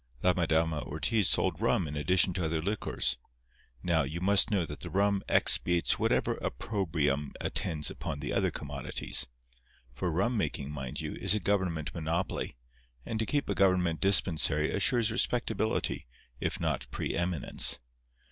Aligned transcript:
La 0.23 0.33
Madama 0.33 0.79
Ortiz 0.81 1.29
sold 1.29 1.61
rum 1.61 1.87
in 1.87 1.95
addition 1.95 2.33
to 2.33 2.43
other 2.45 2.59
liquors. 2.59 3.19
Now, 3.83 4.01
you 4.01 4.19
must 4.19 4.49
know 4.49 4.65
that 4.65 4.79
the 4.79 4.89
rum 4.89 5.21
expiates 5.29 5.99
whatever 5.99 6.37
opprobrium 6.37 7.33
attends 7.39 7.91
upon 7.91 8.19
the 8.19 8.33
other 8.33 8.49
commodities. 8.49 9.27
For 9.93 10.11
rum 10.11 10.35
making, 10.35 10.71
mind 10.71 11.01
you, 11.01 11.13
is 11.13 11.35
a 11.35 11.39
government 11.39 11.93
monopoly; 11.93 12.55
and 13.05 13.19
to 13.19 13.27
keep 13.27 13.47
a 13.47 13.53
government 13.53 14.01
dispensary 14.01 14.71
assures 14.71 15.11
respectability 15.11 16.07
if 16.39 16.59
not 16.59 16.87
preëminence. 16.89 17.77